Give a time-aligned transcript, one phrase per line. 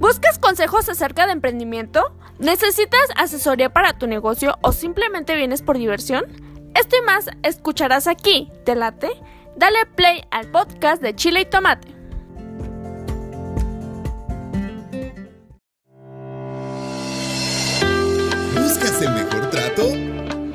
[0.00, 2.16] ¿Buscas consejos acerca de emprendimiento?
[2.38, 6.24] ¿Necesitas asesoría para tu negocio o simplemente vienes por diversión?
[6.74, 9.10] Esto y más escucharás aquí, ¿te late?
[9.56, 11.88] Dale play al podcast de Chile y Tomate.
[18.58, 19.86] ¿Buscas el mejor trato?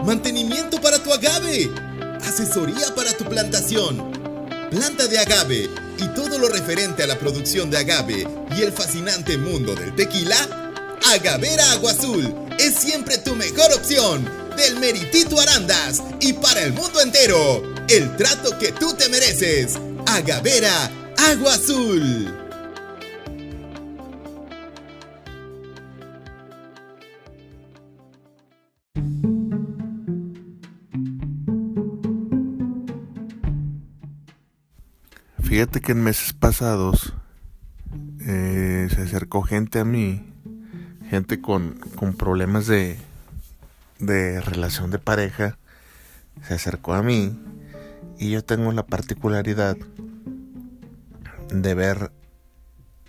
[0.04, 1.70] Mantenimiento para tu agave.
[2.22, 4.12] Asesoría para tu plantación.
[4.72, 9.38] Planta de agave y todo lo referente a la producción de agave y el fascinante
[9.38, 10.38] mundo del tequila.
[11.14, 14.46] Agavera Agua Azul es siempre tu mejor opción.
[14.56, 17.62] Del Meritito Arandas y para el mundo entero.
[17.90, 19.74] El trato que tú te mereces.
[20.08, 22.45] Agavera Agua Azul.
[35.56, 37.14] Fíjate que en meses pasados
[38.20, 40.22] eh, se acercó gente a mí,
[41.10, 42.98] gente con, con problemas de,
[44.00, 45.58] de relación de pareja,
[46.46, 47.40] se acercó a mí
[48.20, 49.78] y yo tengo la particularidad
[51.48, 52.12] de ver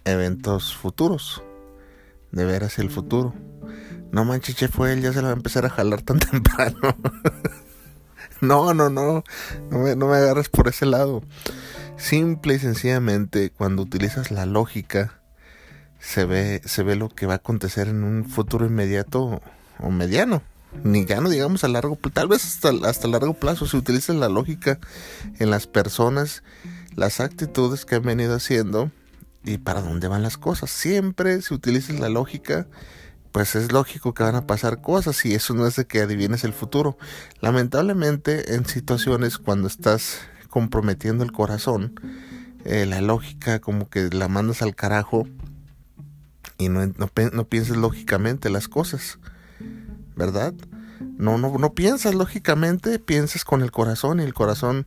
[0.05, 1.43] eventos futuros,
[2.31, 3.35] de ver hacia el futuro.
[4.13, 6.97] No manches, che, fue él, ya se la va a empezar a jalar tan temprano.
[8.41, 9.25] no, no, no,
[9.69, 11.25] no me, no me agarres por ese lado.
[11.97, 15.21] Simple y sencillamente, cuando utilizas la lógica,
[15.99, 19.41] se ve, se ve lo que va a acontecer en un futuro inmediato
[19.81, 20.43] o mediano.
[20.85, 24.15] Ni ya no digamos a largo plazo, tal vez hasta, hasta largo plazo, si utilizas
[24.17, 24.79] la lógica
[25.39, 26.43] en las personas,
[26.95, 28.91] las actitudes que han venido haciendo
[29.43, 30.71] y para dónde van las cosas.
[30.71, 32.67] Siempre si utilizas la lógica,
[33.33, 36.45] pues es lógico que van a pasar cosas y eso no es de que adivines
[36.45, 36.99] el futuro.
[37.41, 42.01] Lamentablemente en situaciones cuando estás comprometiendo el corazón,
[42.65, 45.27] eh, la lógica como que la mandas al carajo
[46.59, 49.19] y no, no, no, lógicamente las cosas,
[50.17, 50.55] ¿verdad?
[51.19, 54.87] No, no, no piensas lógicamente, piensas con el corazón y el corazón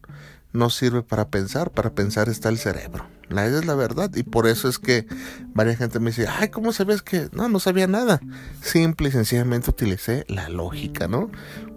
[0.52, 3.06] no sirve para pensar, para pensar está el cerebro.
[3.30, 5.06] La es la verdad y por eso es que
[5.53, 7.30] varias gente me dice, ay, ¿cómo sabes que?
[7.31, 8.20] No, no sabía nada.
[8.62, 11.30] Simple y sencillamente utilicé la lógica, ¿no?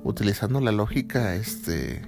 [0.03, 2.03] Utilizando la lógica, este,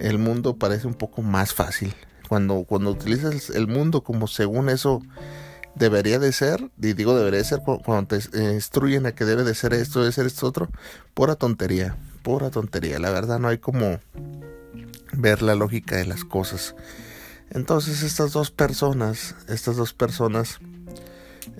[0.00, 1.94] el mundo parece un poco más fácil.
[2.28, 5.02] Cuando, cuando utilizas el mundo como según eso
[5.74, 9.54] debería de ser, y digo debería de ser cuando te instruyen a que debe de
[9.54, 10.68] ser esto, debe ser esto otro,
[11.14, 12.98] pura tontería, pura tontería.
[12.98, 13.98] La verdad no hay como
[15.12, 16.74] ver la lógica de las cosas.
[17.50, 20.58] Entonces estas dos personas, estas dos personas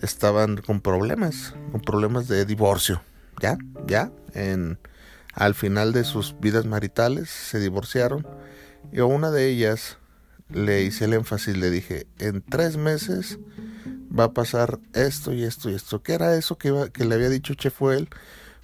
[0.03, 3.01] estaban con problemas, con problemas de divorcio,
[3.41, 3.57] ya,
[3.87, 4.79] ya, en
[5.39, 8.27] al final de sus vidas maritales se divorciaron
[8.91, 9.97] y a una de ellas
[10.51, 13.39] le hice el énfasis, le dije, en tres meses
[14.17, 16.03] va a pasar esto y esto y esto.
[16.03, 18.09] ¿Qué era eso que, le había dicho Chefuel?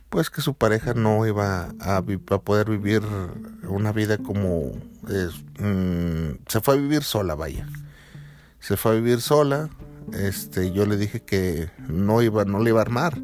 [0.09, 3.03] Pues que su pareja no iba a, poder vivir
[3.69, 4.73] una vida como...
[5.59, 7.69] mmm, se fue a vivir sola, vaya.
[8.59, 9.71] Se fue a vivir sola.
[10.13, 13.21] Este, yo le dije que no iba, no le iba a armar.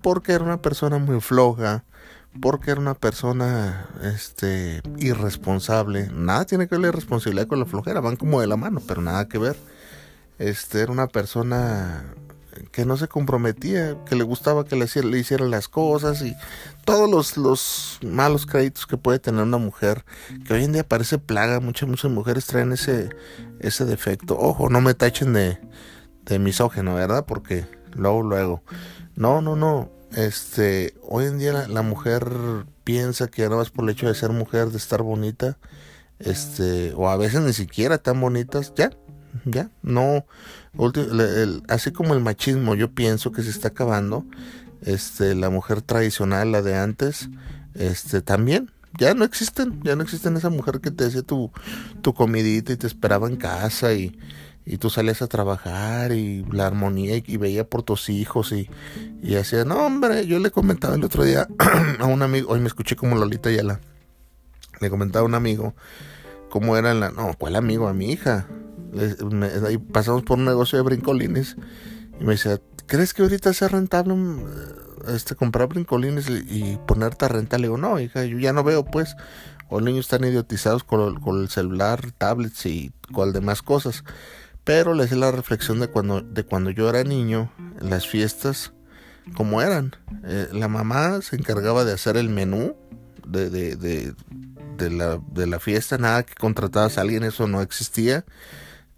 [0.00, 1.84] Porque era una persona muy floja,
[2.40, 6.08] porque era una persona este irresponsable.
[6.12, 9.02] Nada tiene que ver la responsabilidad con la flojera, van como de la mano, pero
[9.02, 9.56] nada que ver.
[10.38, 12.14] Este era una persona
[12.70, 16.34] que no se comprometía, que le gustaba que le, le hicieran las cosas y
[16.84, 20.04] todos los, los, malos créditos que puede tener una mujer,
[20.46, 23.10] que hoy en día parece plaga, muchas, muchas mujeres traen ese,
[23.60, 24.38] ese defecto.
[24.38, 25.58] Ojo, no me tachen de,
[26.24, 27.24] de misógeno, ¿verdad?
[27.26, 28.62] Porque luego, luego.
[29.14, 32.26] No, no, no este, hoy en día la, mujer
[32.84, 35.58] piensa que nada más por el hecho de ser mujer, de estar bonita,
[36.18, 38.90] este, o a veces ni siquiera tan bonitas, ya,
[39.44, 40.24] ya, no,
[41.68, 44.24] así como el machismo, yo pienso que se está acabando,
[44.82, 47.28] este, la mujer tradicional, la de antes,
[47.74, 51.50] este, también, ya no existen, ya no existen esa mujer que te hacía tu,
[52.02, 54.18] tu comidita y te esperaba en casa y,
[54.64, 58.70] y tú salías a trabajar y la armonía y, y veía por tus hijos y,
[59.22, 61.48] y hacía, no hombre, yo le comentaba el otro día
[61.98, 63.80] a un amigo, hoy me escuché como Lolita Yala,
[64.80, 65.74] le comentaba a un amigo
[66.52, 67.88] cómo era la, no, ¿cuál amigo?
[67.88, 68.46] A mi hija.
[69.66, 71.56] Ahí pasamos por un negocio de brincolines
[72.20, 74.14] y me decía, ¿crees que ahorita sea rentable
[75.08, 77.58] este comprar brincolines y, ponerte a rentar?
[77.58, 79.16] Le digo, no, hija, yo ya no veo pues,
[79.70, 84.04] o los niños están idiotizados con, con el celular, tablets y con demás cosas.
[84.64, 87.50] Pero le hice la reflexión de cuando, de cuando yo era niño,
[87.80, 88.72] las fiestas,
[89.34, 89.96] como eran.
[90.24, 92.76] Eh, la mamá se encargaba de hacer el menú
[93.26, 93.76] de, de,
[94.76, 98.24] de, la, de la fiesta, nada que contratabas a alguien, eso no existía.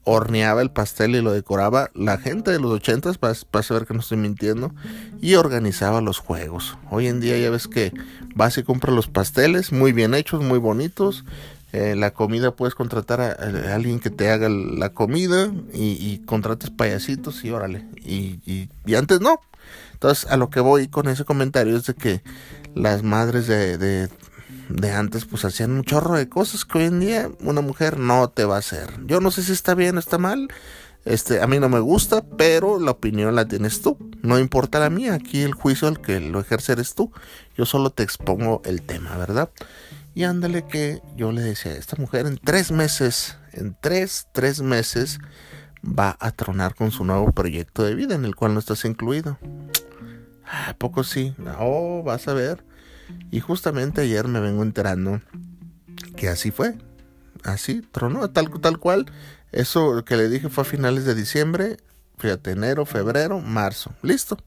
[0.04, 3.86] horneaba el pastel y lo decoraba la gente de los ochentas, vas, vas a ver
[3.86, 4.74] que no estoy mintiendo,
[5.20, 6.76] y organizaba los juegos.
[6.90, 7.92] Hoy en día ya ves que
[8.34, 11.24] vas y compras los pasteles muy bien hechos, muy bonitos.
[11.74, 13.32] Eh, la comida puedes contratar a,
[13.74, 17.84] alguien que te haga la comida y, y contrates payasitos y órale.
[17.96, 19.40] Y, y, y, antes no.
[19.94, 22.22] Entonces a lo que voy con ese comentario es de que
[22.76, 24.08] las madres de, de
[24.68, 28.28] de antes pues hacían un chorro de cosas que hoy en día una mujer no
[28.28, 28.88] te va a hacer.
[29.06, 30.48] Yo no sé si está bien o está mal.
[31.04, 33.98] Este, a mí no me gusta, pero la opinión la tienes tú.
[34.22, 37.10] No importa la mía, aquí el juicio el que lo ejerce eres tú.
[37.58, 39.50] Yo solo te expongo el tema, ¿verdad?
[40.14, 45.18] Y ándale que yo le decía, esta mujer en tres meses, en tres, tres meses,
[45.84, 49.38] va a tronar con su nuevo proyecto de vida en el cual no estás incluido.
[50.68, 51.34] ¿A poco sí?
[51.58, 52.64] Oh, vas a ver.
[53.32, 55.20] Y justamente ayer me vengo enterando
[56.16, 56.76] que así fue.
[57.42, 59.06] Así, tronó, tal, tal cual.
[59.50, 61.78] Eso que le dije fue a finales de diciembre.
[62.18, 63.92] Fíjate, enero, febrero, marzo.
[64.02, 64.38] Listo.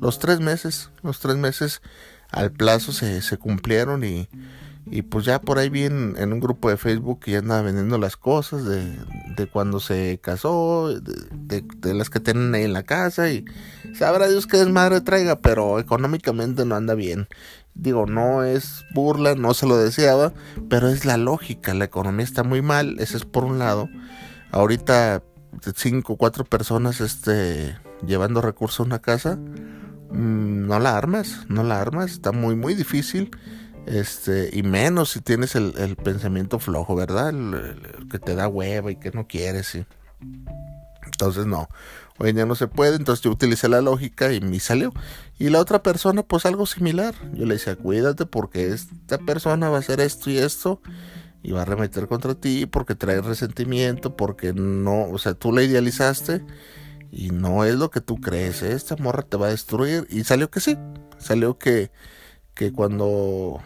[0.00, 1.82] Los tres meses, los tres meses
[2.30, 4.28] al plazo se, se cumplieron y,
[4.86, 7.98] y pues ya por ahí vi en, un grupo de Facebook que ya andaba vendiendo
[7.98, 8.96] las cosas de,
[9.36, 13.44] de cuando se casó, de, de, las que tienen ahí en la casa y
[13.94, 17.28] sabrá Dios qué desmadre traiga, pero económicamente no anda bien.
[17.74, 20.34] Digo, no es burla, no se lo deseaba,
[20.68, 21.72] pero es la lógica.
[21.72, 23.88] La economía está muy mal, ese es por un lado.
[24.50, 25.22] Ahorita
[25.74, 31.62] cinco o cuatro personas este, llevando recursos a una casa, mm, no la armas, no
[31.62, 33.30] la armas, está muy, muy difícil.
[33.86, 37.34] Este, y menos si tienes el, el pensamiento flojo, ¿verdad?
[38.10, 39.76] Que te da hueva y que no quieres.
[41.04, 41.68] Entonces, no.
[42.18, 44.92] Hoy en día no se puede, entonces yo utilicé la lógica y me salió.
[45.38, 47.14] Y la otra persona, pues algo similar.
[47.34, 50.80] Yo le decía, cuídate porque esta persona va a hacer esto y esto
[51.42, 55.64] y va a remeter contra ti porque trae resentimiento, porque no, o sea, tú la
[55.64, 56.44] idealizaste
[57.10, 58.62] y no es lo que tú crees.
[58.62, 60.06] Esta morra te va a destruir.
[60.08, 60.78] Y salió que sí.
[61.18, 61.90] Salió que,
[62.54, 63.60] que cuando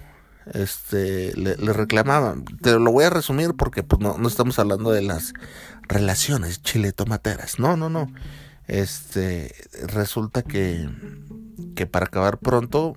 [0.53, 2.45] este le, reclamaban.
[2.45, 5.33] Te lo voy a resumir porque pues no, no estamos hablando de las
[5.83, 7.59] relaciones chile tomateras.
[7.59, 8.13] No, no, no.
[8.67, 9.55] Este
[9.87, 10.89] resulta que
[11.75, 12.95] que para acabar pronto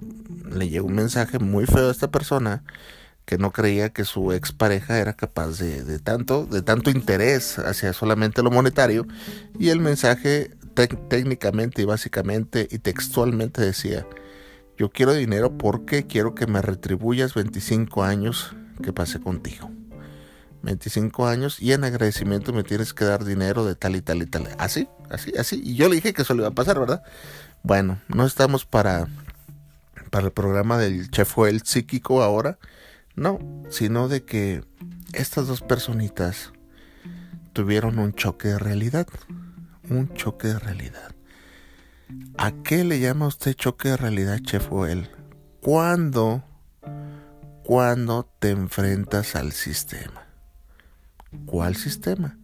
[0.51, 2.63] le llegó un mensaje muy feo a esta persona
[3.25, 7.93] que no creía que su expareja era capaz de, de tanto de tanto interés hacia
[7.93, 9.05] solamente lo monetario
[9.59, 10.51] y el mensaje
[11.09, 14.07] técnicamente y básicamente y textualmente decía
[14.79, 19.69] yo quiero dinero porque quiero que me retribuyas 25 años que pasé contigo.
[20.61, 24.25] 25 años y en agradecimiento me tienes que dar dinero de tal y tal y
[24.25, 24.47] tal.
[24.57, 25.61] Así, así, así.
[25.61, 27.03] Y yo le dije que eso le iba a pasar, ¿verdad?
[27.61, 29.09] Bueno, no estamos para,
[30.11, 32.57] para el programa del chef el psíquico ahora.
[33.15, 33.37] No,
[33.69, 34.63] sino de que
[35.11, 36.53] estas dos personitas
[37.51, 39.07] tuvieron un choque de realidad.
[39.89, 41.18] Un choque de realidad.
[42.37, 44.69] ¿A qué le llama usted choque de realidad, Chef?
[45.61, 46.43] Cuando,
[47.63, 50.27] cuando te enfrentas al sistema.
[51.45, 52.37] ¿Cuál sistema?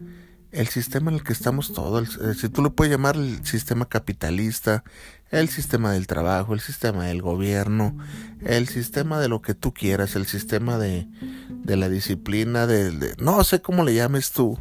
[0.51, 2.17] El sistema en el que estamos todos.
[2.17, 4.83] Eh, si tú lo puedes llamar el sistema capitalista,
[5.31, 7.97] el sistema del trabajo, el sistema del gobierno,
[8.41, 11.07] el sistema de lo que tú quieras, el sistema de,
[11.49, 14.59] de la disciplina, de, no sé cómo le llames tú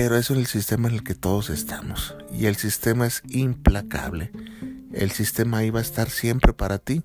[0.00, 2.14] pero eso es el sistema en el que todos estamos.
[2.32, 4.30] Y el sistema es implacable.
[4.92, 7.02] El sistema ahí va a estar siempre para ti,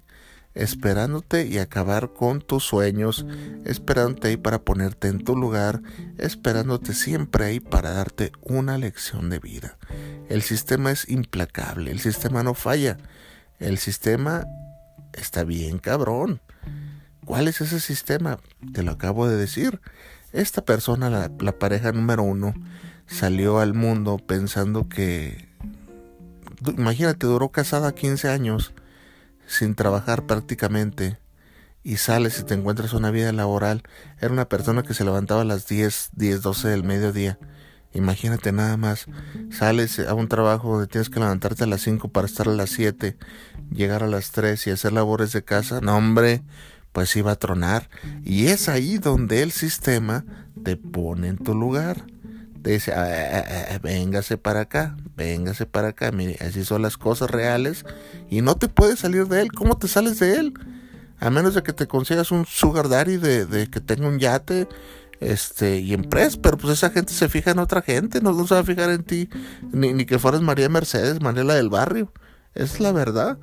[0.54, 3.26] esperándote y acabar con tus sueños,
[3.66, 5.82] esperándote ahí para ponerte en tu lugar,
[6.20, 9.80] esperándote siempre ahí para darte una lección de vida.
[10.30, 13.00] El sistema es implacable, el sistema no falla.
[13.58, 14.46] El sistema
[15.14, 16.42] está bien cabrón.
[17.26, 18.38] ¿Cuál es ese sistema?
[18.72, 19.82] Te lo acabo de decir.
[20.34, 22.56] Esta persona, la, pareja número uno,
[23.06, 25.48] salió al mundo pensando que,
[26.76, 28.74] imagínate, duró casada 15 años
[29.46, 31.20] sin trabajar prácticamente
[31.84, 33.84] y sales y te encuentras una vida laboral.
[34.20, 37.38] Era una persona que se levantaba a las 10, 10, 12 del mediodía.
[37.94, 39.06] Imagínate nada más,
[39.52, 42.72] sales a un trabajo donde tienes que levantarte a las 5 para estar a las
[42.72, 43.18] 7,
[43.72, 45.80] llegar a las 3 y hacer labores de casa.
[45.80, 46.42] No, hombre,
[46.94, 47.90] pues iba a tronar.
[48.24, 50.24] Y es ahí donde el sistema
[50.64, 52.06] te pone en tu lugar.
[52.62, 56.12] Te dice, ah, ah, ah, véngase para acá, véngase para acá.
[56.14, 57.84] Mire, así son las cosas reales.
[58.30, 59.52] Y no te puedes salir de él.
[59.52, 60.54] ¿Cómo te sales de él?
[61.20, 64.68] A menos de que te consigas un sugar daddy de, que tenga un yate
[65.20, 68.56] este y empresa, pero pues esa gente se fija en otra gente, no, no se
[68.56, 69.30] va a fijar en ti,
[69.72, 72.12] ni, que fueras María Mercedes, Manela del barrio,
[72.56, 73.38] es la verdad.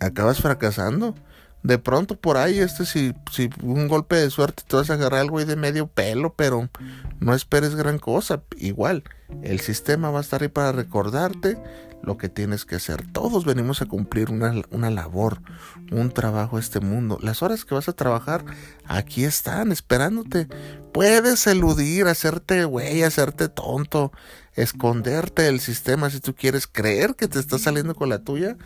[0.00, 1.14] Acabas fracasando.
[1.62, 5.20] De pronto por ahí, este, si, si un golpe de suerte te vas a agarrar
[5.20, 6.70] algo ahí de medio pelo, pero
[7.18, 8.42] no esperes gran cosa.
[8.56, 9.04] Igual,
[9.42, 11.58] el sistema va a estar ahí para recordarte
[12.02, 13.06] lo que tienes que hacer.
[13.12, 15.42] Todos venimos a cumplir una, una, labor,
[15.90, 17.18] un trabajo a este mundo.
[17.20, 18.44] Las horas que vas a trabajar
[18.86, 20.48] aquí están esperándote.
[20.92, 24.12] Puedes eludir, hacerte güey, hacerte tonto,
[24.54, 28.56] esconderte del sistema si tú quieres creer que te está saliendo con la tuya,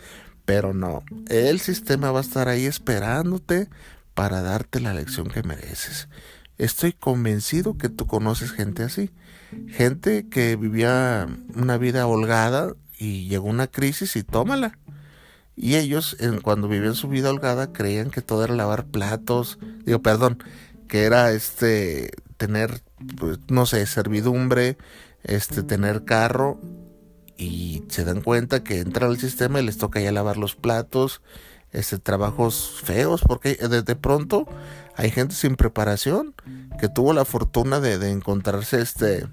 [0.45, 1.03] pero no.
[1.27, 3.67] El sistema va a estar ahí esperándote
[4.13, 6.07] para darte la lección que mereces.
[6.57, 9.11] Estoy convencido que tú conoces gente así.
[9.67, 14.77] Gente que vivía una vida holgada y llegó una crisis y tómala.
[15.57, 20.01] Y ellos, en, cuando vivían su vida holgada, creían que todo era lavar platos, digo,
[20.01, 20.43] perdón,
[20.87, 22.81] que era este tener,
[23.17, 24.77] pues, no sé, servidumbre,
[25.23, 26.59] este tener carro
[27.37, 31.21] y se dan cuenta que entran al sistema y les toca ya lavar los platos,
[31.71, 34.47] este trabajos feos, porque desde pronto
[34.95, 36.33] hay gente sin preparación
[36.79, 39.27] que tuvo la fortuna de, de encontrarse este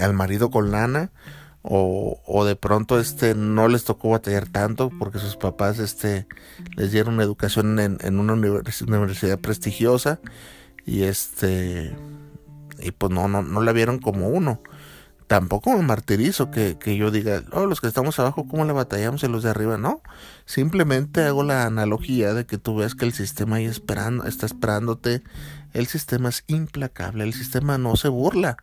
[0.00, 1.10] al marido con lana
[1.64, 6.26] o, de pronto este no les tocó batallar tanto porque sus papás este
[6.76, 10.20] les dieron una educación en, en una universidad prestigiosa
[10.84, 11.94] y este
[12.80, 14.60] y pues no no no la vieron como uno
[15.32, 19.22] tampoco me martirizo que, que yo diga oh los que estamos abajo cómo le batallamos
[19.22, 20.02] y los de arriba no
[20.44, 25.22] simplemente hago la analogía de que tú veas que el sistema ahí esperando está esperándote
[25.72, 28.58] el sistema es implacable el sistema no se burla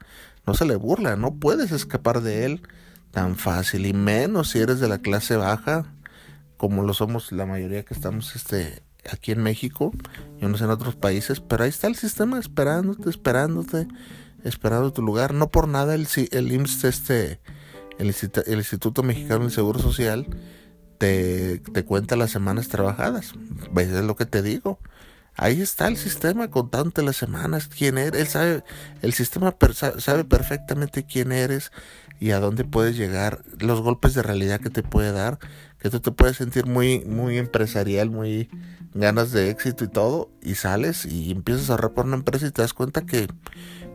[0.46, 2.62] no se le burla no puedes escapar de él
[3.10, 5.92] tan fácil y menos si eres de la clase baja
[6.58, 9.92] como lo somos la mayoría que estamos este aquí en México
[10.40, 13.88] yo no sé en otros países pero ahí está el sistema esperándote esperándote
[14.44, 15.34] esperando tu lugar.
[15.34, 17.40] No por nada el el IMSS este
[17.98, 18.08] el,
[18.58, 20.26] Instituto Mexicano del Seguro Social
[20.98, 23.34] te, te cuenta las semanas trabajadas.
[23.72, 24.80] Ves es lo que te digo.
[25.36, 28.20] Ahí está el sistema contándote las semanas, quién eres.
[28.20, 28.64] Él sabe,
[29.02, 29.56] el sistema
[29.98, 31.72] sabe perfectamente quién eres
[32.20, 35.40] y a dónde puedes llegar, los golpes de realidad que te puede dar,
[35.80, 38.50] que tú te puedes sentir muy, muy empresarial, muy
[38.94, 42.52] ganas de éxito y todo, y sales y empiezas a ahorrar por una empresa y
[42.52, 43.28] te das cuenta que,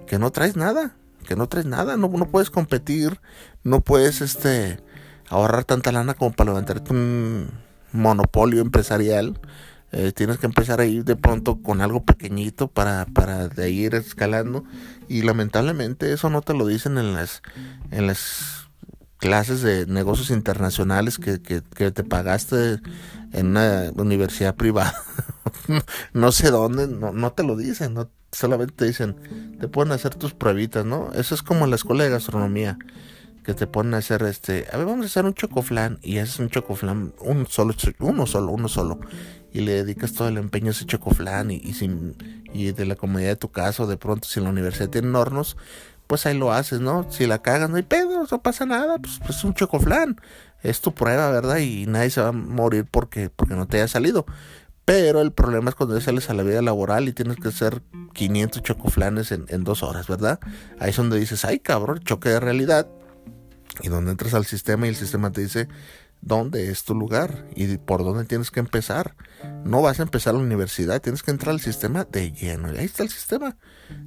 [0.06, 0.96] que no traes nada,
[1.26, 3.20] que no traes nada, no, no puedes competir,
[3.62, 4.80] no puedes este
[5.28, 7.50] ahorrar tanta lana como para levantarte un
[7.92, 9.40] monopolio empresarial.
[9.92, 13.94] Eh, tienes que empezar a ir de pronto con algo pequeñito para, para de ir
[13.94, 14.64] escalando.
[15.08, 17.42] Y lamentablemente eso no te lo dicen en las
[17.90, 18.64] en las
[19.18, 22.80] clases de negocios internacionales que, que, te pagaste
[23.32, 24.94] en una universidad privada.
[26.12, 29.16] No sé dónde no, no te lo dicen no solamente te dicen
[29.64, 32.76] te pueden hacer tus pruebitas no eso es como en la escuela de gastronomía
[33.42, 36.38] que te ponen a hacer este, a ver, vamos a hacer un chocoflán y haces
[36.38, 39.00] un chocoflán, un solo, uno solo, uno solo,
[39.52, 42.16] y le dedicas todo el empeño a ese chocoflán y, y, sin,
[42.52, 45.58] y de la comodidad de tu casa de pronto si la universidad tiene hornos,
[46.06, 47.10] pues ahí lo haces, ¿no?
[47.10, 50.20] Si la cagas no hay pedo, no pasa nada, pues, pues es un chocoflán,
[50.62, 51.58] es tu prueba, ¿verdad?
[51.58, 54.24] Y nadie se va a morir porque, porque no te haya salido.
[54.84, 58.62] Pero el problema es cuando sales a la vida laboral y tienes que hacer 500
[58.62, 60.40] chocoflanes en, dos horas, ¿verdad?
[60.78, 62.86] Ahí es donde dices, ay cabrón, choque de realidad
[63.80, 65.68] y donde entras al sistema y el sistema te dice
[66.20, 69.14] dónde es tu lugar y por dónde tienes que empezar.
[69.64, 72.72] No vas a empezar a la universidad, tienes que entrar al sistema de lleno.
[72.72, 73.56] Y ahí está el sistema.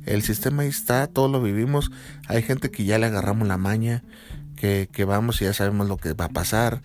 [0.06, 1.92] El sistema ahí está, todo lo vivimos.
[2.28, 4.04] Hay gente que ya le agarramos la maña,
[4.56, 6.82] que vamos y ya sabemos lo que va a pasar.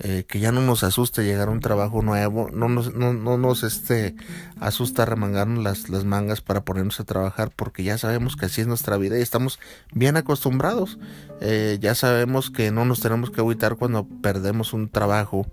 [0.00, 3.38] Eh, que ya no nos asusta llegar a un trabajo nuevo, no nos, no, no
[3.38, 4.14] nos este,
[4.60, 8.66] asusta remangarnos las, las mangas para ponernos a trabajar porque ya sabemos que así es
[8.66, 9.58] nuestra vida y estamos
[9.92, 10.98] bien acostumbrados.
[11.40, 15.46] Eh, ya sabemos que no nos tenemos que agüitar cuando perdemos un trabajo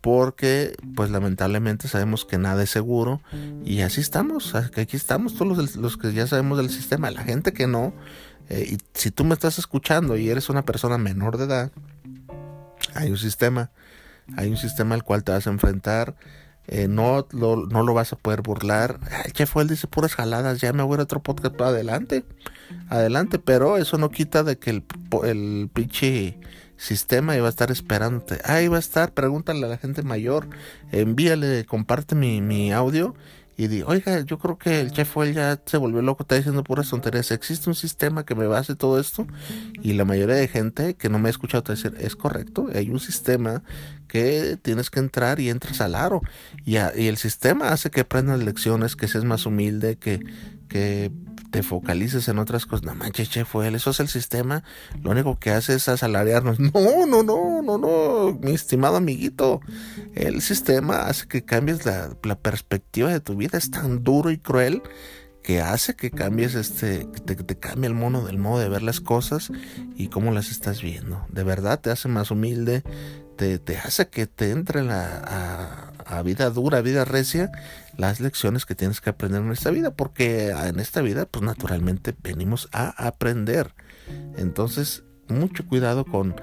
[0.00, 3.20] porque pues lamentablemente sabemos que nada es seguro
[3.64, 7.52] y así estamos, aquí estamos todos los, los que ya sabemos del sistema, la gente
[7.52, 7.92] que no,
[8.48, 11.72] eh, y si tú me estás escuchando y eres una persona menor de edad,
[12.96, 13.70] hay un sistema,
[14.36, 16.16] hay un sistema al cual te vas a enfrentar.
[16.68, 18.98] Eh, no, lo, no lo vas a poder burlar.
[19.24, 22.24] El chef él dice puras jaladas, ya me voy a otro podcast adelante.
[22.88, 24.84] Adelante, pero eso no quita de que el,
[25.24, 26.38] el pinche
[26.76, 28.40] sistema iba a estar esperándote.
[28.44, 30.48] Ahí va a estar, pregúntale a la gente mayor,
[30.90, 33.14] envíale, comparte mi, mi audio
[33.58, 36.62] y di, oiga, yo creo que el chef él ya se volvió loco, está diciendo
[36.62, 37.30] puras tonterías.
[37.30, 39.26] Existe un sistema que me base todo esto
[39.82, 43.00] y la mayoría de gente que no me ha escuchado decir, es correcto, hay un
[43.00, 43.62] sistema
[44.08, 46.20] que tienes que entrar y entras al aro
[46.64, 50.20] y, y el sistema hace que aprendas lecciones, que seas más humilde, que,
[50.68, 51.10] que
[51.50, 52.84] te focalices en otras cosas.
[52.84, 54.62] No manches, che, fue él, eso es el sistema.
[55.02, 56.58] Lo único que hace es asalariarnos.
[56.60, 59.60] No, no, no, no, no, mi estimado amiguito.
[60.14, 63.58] El sistema hace que cambies la, perspectiva de tu vida.
[63.58, 64.82] Es tan duro y cruel
[65.42, 69.00] que hace que cambies este, que te, cambie el modo, el modo de ver las
[69.00, 69.52] cosas
[69.94, 71.24] y cómo las estás viendo.
[71.30, 72.82] De verdad te hace más humilde,
[73.36, 77.52] te, te hace que te entre la, a, a, vida dura, vida recia,
[77.96, 82.14] las lecciones que tienes que aprender en esta vida, porque en esta vida, pues naturalmente
[82.22, 83.74] venimos a aprender.
[84.36, 86.36] Entonces, mucho cuidado con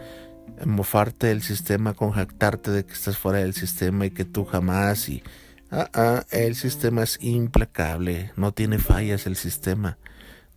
[0.65, 5.09] mofarte del sistema, con jactarte de que estás fuera del sistema y que tú jamás
[5.09, 5.23] y
[5.71, 9.97] ah, ah, el sistema es implacable, no tiene fallas el sistema.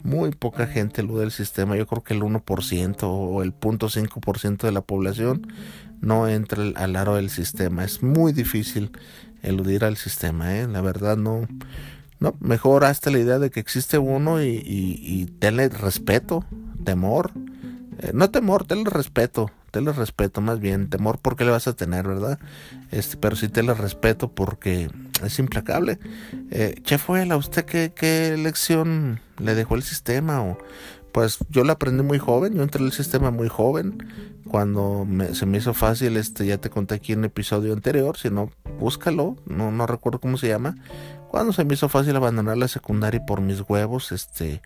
[0.03, 4.73] Muy poca gente elude el sistema, yo creo que el 1% o el 0.5% de
[4.73, 5.53] la población
[6.01, 7.83] no entra al aro del sistema.
[7.83, 8.93] Es muy difícil
[9.47, 10.67] eludir al sistema, ¿eh?
[10.67, 11.47] La verdad no...
[12.19, 16.47] No, mejor hasta la idea de que existe uno y, y, tenle respeto,
[16.83, 17.33] temor.
[17.99, 20.89] Eh, no temor, tenle respeto, tenle respeto más bien.
[20.89, 22.39] Temor porque le vas a tener, ¿verdad?
[22.91, 24.91] Este, pero sí tenle respeto porque
[25.23, 25.99] es implacable.
[26.51, 30.43] Eh, Chef ¿a usted qué, qué lección le dejó el sistema?
[30.43, 30.57] O,
[31.17, 34.07] pues yo lo aprendí muy joven, yo entré en el sistema muy joven,
[34.51, 38.29] cuando se me hizo fácil, este, ya te conté aquí en el episodio anterior, si
[38.29, 40.77] no, búscalo, no, no recuerdo cómo se llama,
[41.31, 44.61] cuando se me hizo fácil abandonar la secundaria por mis huevos, este,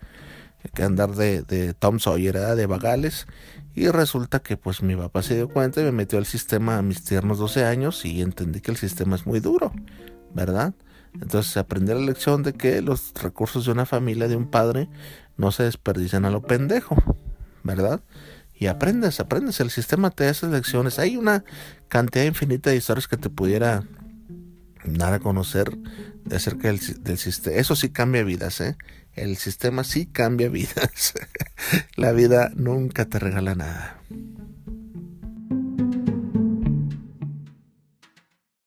[0.73, 3.27] que andar de, de Tom Sawyer, de vagales,
[3.73, 6.81] y resulta que pues mi papá se dio cuenta y me metió al sistema a
[6.81, 9.71] mis tiernos 12 años y entendí que el sistema es muy duro,
[10.35, 10.73] ¿verdad?
[11.13, 14.89] Entonces aprendí la lección de que los recursos de una familia, de un padre,
[15.37, 16.95] no se desperdician a lo pendejo,
[17.63, 18.01] ¿verdad?
[18.55, 20.99] Y aprendes, aprendes, el sistema te hace lecciones.
[20.99, 21.43] Hay una
[21.87, 23.83] cantidad infinita de historias que te pudiera
[24.85, 25.77] dar a conocer
[26.31, 27.55] acerca del, del sistema.
[27.55, 28.77] Eso sí cambia vidas, ¿eh?
[29.13, 31.13] El sistema sí cambia vidas.
[31.95, 33.99] La vida nunca te regala nada.